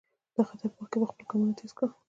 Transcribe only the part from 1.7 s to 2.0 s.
کړل.